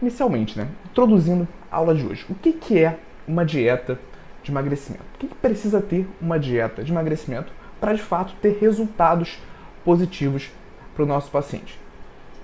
[0.00, 3.98] Inicialmente, né, introduzindo a aula de hoje, o que, que é uma dieta
[4.42, 5.04] de emagrecimento?
[5.14, 9.38] O que, que precisa ter uma dieta de emagrecimento para de fato ter resultados
[9.84, 10.50] positivos
[10.94, 11.78] para o nosso paciente?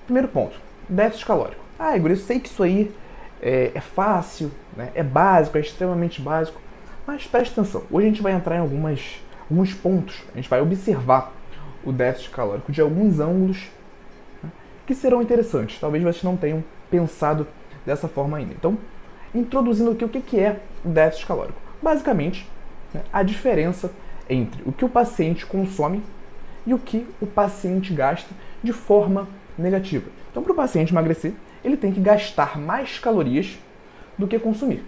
[0.05, 0.59] Primeiro ponto,
[0.89, 1.61] déficit calórico.
[1.79, 2.93] Ah, Igor, eu sei que isso aí
[3.41, 6.61] é, é fácil, né, é básico, é extremamente básico,
[7.05, 9.19] mas preste atenção, hoje a gente vai entrar em algumas,
[9.49, 11.33] alguns pontos, a gente vai observar
[11.85, 13.67] o déficit calórico de alguns ângulos
[14.43, 14.49] né,
[14.87, 15.79] que serão interessantes.
[15.79, 17.47] Talvez vocês não tenham pensado
[17.85, 18.53] dessa forma ainda.
[18.53, 18.77] Então,
[19.33, 21.59] introduzindo aqui o que é o déficit calórico.
[21.81, 22.49] Basicamente,
[22.93, 23.91] né, a diferença
[24.27, 26.01] entre o que o paciente consome
[26.65, 30.09] e o que o paciente gasta de forma negativa.
[30.31, 33.57] Então, para o paciente emagrecer, ele tem que gastar mais calorias
[34.17, 34.83] do que consumir.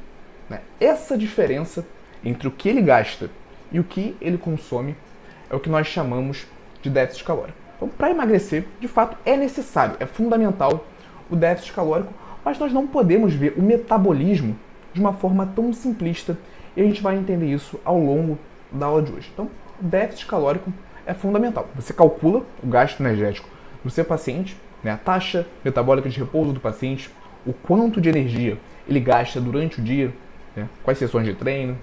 [0.49, 0.61] Né?
[0.79, 1.85] Essa diferença
[2.27, 3.29] entre o que ele gasta
[3.71, 4.95] e o que ele consome
[5.49, 6.45] é o que nós chamamos
[6.81, 7.57] de déficit calórico.
[7.75, 10.85] Então, para emagrecer, de fato, é necessário, é fundamental
[11.29, 14.57] o déficit calórico, mas nós não podemos ver o metabolismo
[14.93, 16.37] de uma forma tão simplista
[16.75, 18.37] e a gente vai entender isso ao longo
[18.71, 19.29] da aula de hoje.
[19.33, 19.49] Então,
[19.79, 20.71] o déficit calórico
[21.05, 21.69] é fundamental.
[21.75, 23.47] Você calcula o gasto energético
[23.83, 27.09] do seu paciente, né, a taxa metabólica de repouso do paciente,
[27.45, 30.13] o quanto de energia ele gasta durante o dia,
[30.55, 31.77] né, quais sessões de treino,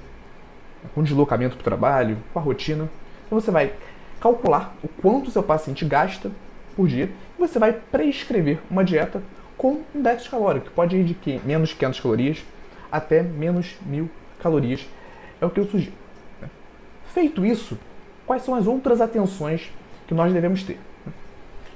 [0.95, 2.89] com deslocamento para o trabalho, com a rotina.
[3.27, 3.73] Então você vai
[4.21, 6.31] calcular o quanto seu paciente gasta
[6.75, 9.23] por dia e você vai prescrever uma dieta
[9.57, 12.45] com um déficit calórico, que pode ir de menos 500 calorias
[12.91, 14.09] até menos 1000
[14.41, 14.87] calorias,
[15.41, 15.97] é o que eu sugiro.
[16.41, 16.49] Né?
[17.07, 17.77] Feito isso,
[18.25, 19.73] quais são as outras atenções
[20.07, 20.79] que nós devemos ter?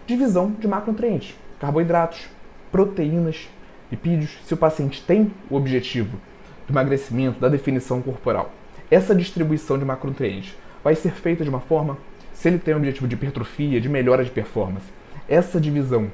[0.06, 2.28] Divisão de macronutrientes, carboidratos,
[2.70, 3.48] proteínas,
[3.91, 4.39] lipídios.
[4.45, 6.19] Se o paciente tem o objetivo
[6.67, 8.53] do emagrecimento, da definição corporal,
[8.91, 11.98] essa distribuição de macronutrientes vai ser feita de uma forma
[12.33, 14.86] se ele tem o objetivo de hipertrofia, de melhora de performance,
[15.28, 16.08] essa divisão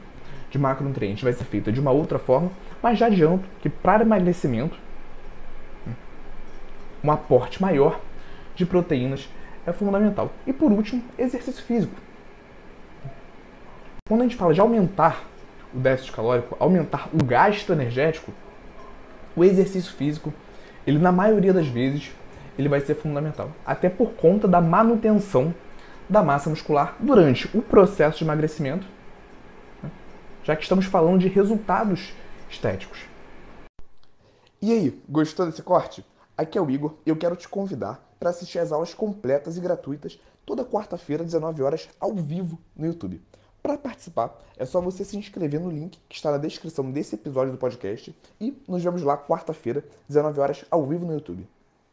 [0.50, 2.50] de macronutrientes vai ser feita de uma outra forma,
[2.82, 4.78] mas já adianto que para emagrecimento,
[7.02, 8.00] um aporte maior
[8.56, 9.28] de proteínas
[9.66, 10.32] é fundamental.
[10.46, 11.94] E por último, exercício físico.
[14.08, 15.24] Quando a gente fala de aumentar
[15.74, 18.32] o déficit calórico, aumentar o gasto energético,
[19.36, 20.32] o exercício físico,
[20.86, 22.12] ele na maioria das vezes,
[22.58, 25.54] ele vai ser fundamental, até por conta da manutenção
[26.08, 28.86] da massa muscular durante o processo de emagrecimento,
[29.82, 29.90] né?
[30.42, 32.12] já que estamos falando de resultados
[32.50, 33.00] estéticos.
[34.60, 36.04] E aí, gostou desse corte?
[36.36, 39.60] Aqui é o Igor e eu quero te convidar para assistir as aulas completas e
[39.60, 43.20] gratuitas toda quarta-feira, 19 horas, ao vivo no YouTube.
[43.62, 47.52] Para participar, é só você se inscrever no link que está na descrição desse episódio
[47.52, 51.48] do podcast e nos vemos lá quarta-feira, 19 horas, ao vivo no YouTube.